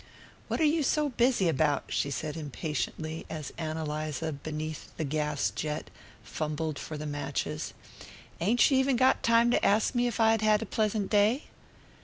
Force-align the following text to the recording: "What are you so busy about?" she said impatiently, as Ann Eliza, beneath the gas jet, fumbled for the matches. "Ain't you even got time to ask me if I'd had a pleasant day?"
"What 0.47 0.59
are 0.59 0.63
you 0.63 0.81
so 0.81 1.09
busy 1.09 1.47
about?" 1.47 1.83
she 1.93 2.09
said 2.09 2.35
impatiently, 2.35 3.27
as 3.29 3.53
Ann 3.59 3.77
Eliza, 3.77 4.33
beneath 4.33 4.89
the 4.97 5.03
gas 5.03 5.51
jet, 5.51 5.91
fumbled 6.23 6.79
for 6.79 6.97
the 6.97 7.05
matches. 7.05 7.75
"Ain't 8.39 8.71
you 8.71 8.79
even 8.79 8.95
got 8.95 9.21
time 9.21 9.51
to 9.51 9.63
ask 9.63 9.93
me 9.93 10.07
if 10.07 10.19
I'd 10.19 10.41
had 10.41 10.63
a 10.63 10.65
pleasant 10.65 11.11
day?" 11.11 11.43